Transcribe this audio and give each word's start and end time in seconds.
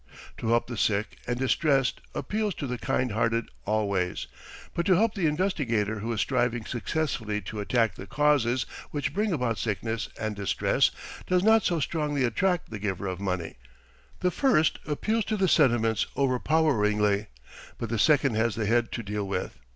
To 0.37 0.47
help 0.49 0.65
the 0.65 0.77
sick 0.77 1.17
and 1.27 1.37
distressed 1.37 2.01
appeals 2.15 2.55
to 2.55 2.65
the 2.65 2.79
kind 2.79 3.11
hearted 3.11 3.49
always, 3.67 4.25
but 4.73 4.83
to 4.87 4.95
help 4.95 5.13
the 5.13 5.27
investigator 5.27 5.99
who 5.99 6.11
is 6.11 6.21
striving 6.21 6.65
successfully 6.65 7.39
to 7.41 7.59
attack 7.59 7.93
the 7.93 8.07
causes 8.07 8.65
which 8.89 9.13
bring 9.13 9.31
about 9.31 9.59
sickness 9.59 10.09
and 10.19 10.35
distress 10.35 10.89
does 11.27 11.43
not 11.43 11.61
so 11.65 11.79
strongly 11.79 12.23
attract 12.23 12.71
the 12.71 12.79
giver 12.79 13.05
of 13.05 13.19
money. 13.19 13.57
The 14.21 14.31
first 14.31 14.79
appeals 14.87 15.25
to 15.25 15.37
the 15.37 15.47
sentiments 15.47 16.07
overpoweringly, 16.17 17.27
but 17.77 17.89
the 17.89 17.99
second 17.99 18.33
has 18.33 18.55
the 18.55 18.65
head 18.65 18.91
to 18.93 19.03
deal 19.03 19.27
with. 19.27 19.59